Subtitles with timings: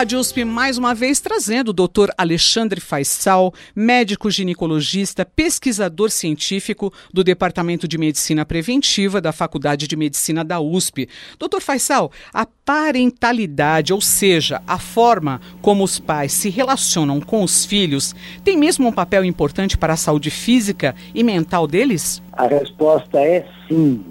[0.00, 2.08] Rádio USP mais uma vez trazendo o Dr.
[2.16, 10.42] Alexandre Faisal, médico ginecologista, pesquisador científico do Departamento de Medicina Preventiva da Faculdade de Medicina
[10.42, 11.06] da USP.
[11.38, 11.60] Dr.
[11.60, 18.14] Faisal, a parentalidade, ou seja, a forma como os pais se relacionam com os filhos,
[18.42, 22.22] tem mesmo um papel importante para a saúde física e mental deles?
[22.32, 24.02] A resposta é sim.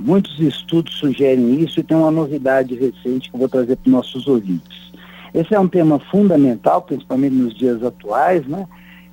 [0.00, 3.92] Muitos estudos sugerem isso e tem uma novidade recente que eu vou trazer para os
[3.92, 4.85] nossos ouvintes.
[5.36, 8.66] Esse é um tema fundamental, principalmente nos dias atuais, né?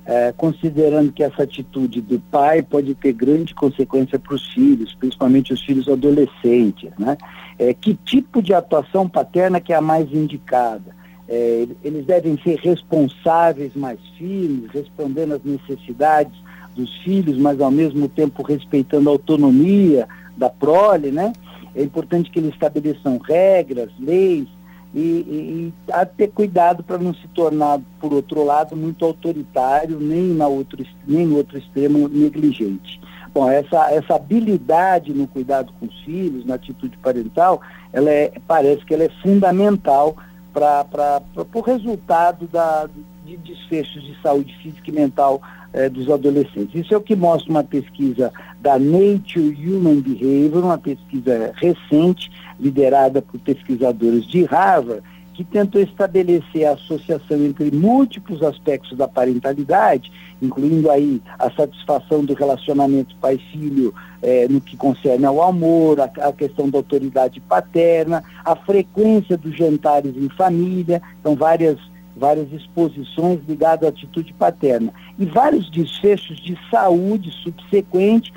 [0.06, 5.52] É, considerando que essa atitude do pai pode ter grande consequência para os filhos, principalmente
[5.52, 6.90] os filhos adolescentes.
[6.98, 7.16] Né?
[7.58, 10.94] É, que tipo de atuação paterna que é a mais indicada?
[11.26, 16.34] É, eles devem ser responsáveis mais firmes, respondendo às necessidades
[16.74, 20.06] dos filhos, mas ao mesmo tempo respeitando a autonomia
[20.36, 21.32] da prole, né?
[21.74, 24.48] É importante que eles estabeleçam regras, leis,
[24.94, 30.28] e, e, a ter cuidado para não se tornar, por outro lado, muito autoritário, nem,
[30.34, 33.00] na outro, nem no outro extremo negligente.
[33.34, 37.60] Bom, essa, essa habilidade no cuidado com os filhos, na atitude parental,
[37.92, 40.16] ela é, parece que ela é fundamental
[40.54, 41.20] para
[41.52, 42.88] o resultado da,
[43.26, 46.84] de desfechos de saúde física e mental eh, dos adolescentes.
[46.84, 52.30] Isso é o que mostra uma pesquisa da Nature Human Behavior, uma pesquisa recente,
[52.60, 55.02] liderada por pesquisadores de Harvard,
[55.34, 62.34] que tentou estabelecer a associação entre múltiplos aspectos da parentalidade, incluindo aí a satisfação do
[62.34, 68.54] relacionamento pai-filho eh, no que concerne ao amor, a, a, questão da autoridade paterna, a
[68.54, 71.78] frequência dos jantares em família, então várias
[72.16, 78.32] várias exposições ligadas à atitude paterna e vários desfechos de saúde subsequente,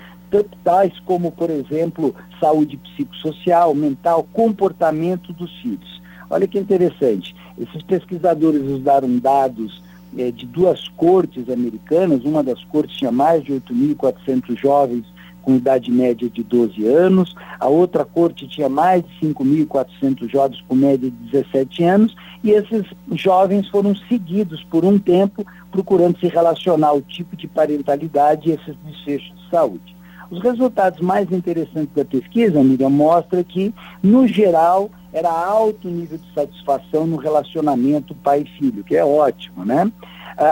[0.64, 6.02] tais como, por exemplo, saúde psicossocial, mental, comportamento dos filhos.
[6.30, 9.82] Olha que interessante, esses pesquisadores usaram dados
[10.18, 15.06] é, de duas cortes americanas, uma das cortes tinha mais de 8.400 jovens
[15.42, 20.76] com idade média de 12 anos, a outra corte tinha mais de 5.400 jovens com
[20.76, 26.90] média de 17 anos, e esses jovens foram seguidos por um tempo, procurando se relacionar
[26.90, 29.97] ao tipo de parentalidade e esses desfechos de saúde.
[30.30, 33.74] Os resultados mais interessantes da pesquisa, amiga, mostra que,
[34.04, 39.92] no geral, era alto nível de satisfação no relacionamento pai-filho, que é ótimo, né?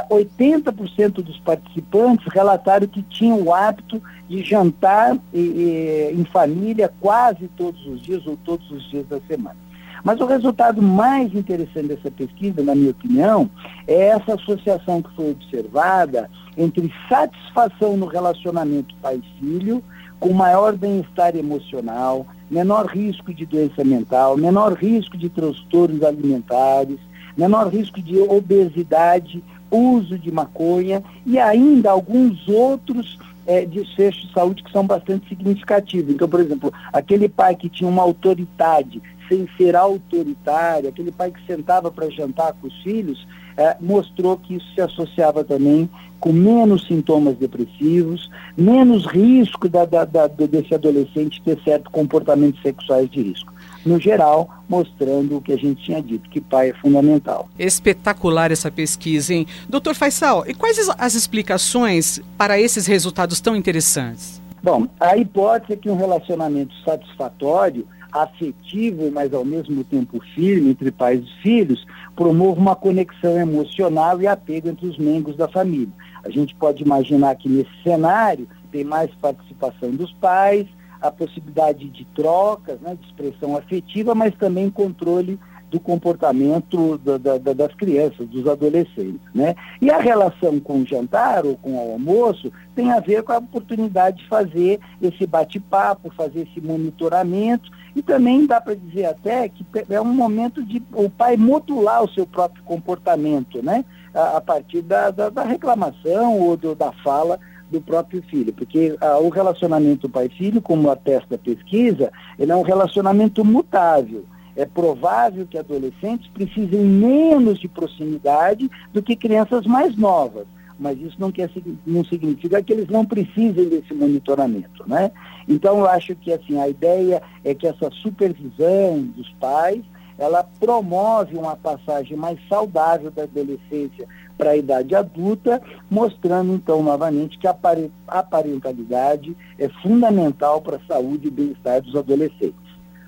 [0.09, 6.91] Uh, 80% dos participantes relataram que tinham o hábito de jantar e, e, em família
[6.99, 9.57] quase todos os dias ou todos os dias da semana.
[10.03, 13.49] Mas o resultado mais interessante dessa pesquisa, na minha opinião,
[13.87, 19.83] é essa associação que foi observada entre satisfação no relacionamento pai-filho,
[20.19, 26.97] com maior bem-estar emocional, menor risco de doença mental, menor risco de transtornos alimentares,
[27.37, 34.63] menor risco de obesidade, uso de maconha e ainda alguns outros é, desfechos de saúde
[34.63, 36.13] que são bastante significativos.
[36.13, 41.45] Então, por exemplo, aquele pai que tinha uma autoridade sem ser autoritário, aquele pai que
[41.45, 43.27] sentava para jantar com os filhos,
[43.57, 45.89] é, mostrou que isso se associava também
[46.19, 53.09] com menos sintomas depressivos, menos risco da, da, da, desse adolescente ter certos comportamentos sexuais
[53.09, 53.53] de risco
[53.85, 57.47] no geral, mostrando o que a gente tinha dito, que pai é fundamental.
[57.57, 59.45] Espetacular essa pesquisa, hein?
[59.69, 64.41] Doutor Faisal, e quais as explicações para esses resultados tão interessantes?
[64.65, 70.89] Bom, a hipótese é que um relacionamento satisfatório, afetivo, mas ao mesmo tempo firme entre
[70.89, 75.93] pais e filhos, promove uma conexão emocional e apego entre os membros da família.
[76.23, 80.65] A gente pode imaginar que nesse cenário tem mais participação dos pais,
[80.99, 85.39] a possibilidade de trocas, né, de expressão afetiva, mas também controle
[85.69, 89.21] do comportamento da, da, das crianças, dos adolescentes.
[89.33, 89.55] Né?
[89.81, 93.37] E a relação com o jantar ou com o almoço tem a ver com a
[93.37, 99.65] oportunidade de fazer esse bate-papo, fazer esse monitoramento e também dá para dizer até que
[99.89, 103.85] é um momento de o pai modular o seu próprio comportamento, né?
[104.13, 107.39] A, a partir da, da, da, reclamação ou do, da fala
[107.71, 112.61] do próprio filho, porque ah, o relacionamento pai-filho, como atesta a pesquisa, ele é um
[112.61, 114.25] relacionamento mutável.
[114.55, 120.47] É provável que adolescentes precisem menos de proximidade do que crianças mais novas,
[120.79, 121.49] mas isso não, quer,
[121.85, 125.11] não significa que eles não precisem desse monitoramento, né?
[125.47, 129.83] Então eu acho que assim a ideia é que essa supervisão dos pais
[130.17, 134.07] ela promove uma passagem mais saudável da adolescência
[134.37, 141.27] para a idade adulta, mostrando então novamente que a parentalidade é fundamental para a saúde
[141.27, 142.64] e bem-estar dos adolescentes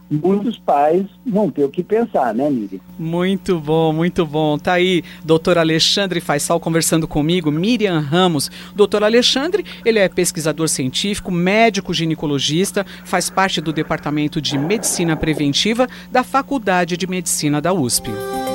[0.10, 2.80] muitos pais vão ter o que pensar, né, Miriam?
[2.98, 4.58] Muito bom, muito bom.
[4.58, 8.50] Tá aí, doutor Alexandre Faisal conversando comigo, Miriam Ramos.
[8.76, 15.88] Doutor Alexandre, ele é pesquisador científico, médico ginecologista, faz parte do Departamento de Medicina Preventiva
[16.12, 18.10] da Faculdade de Medicina da USP.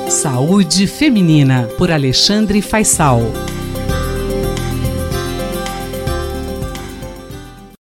[0.09, 3.21] Saúde Feminina, por Alexandre Faisal.